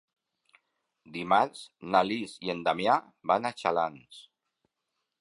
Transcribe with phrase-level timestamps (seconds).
[1.17, 1.61] Dimarts
[1.97, 2.99] na Lis i en Damià
[3.33, 4.27] van a Xalans.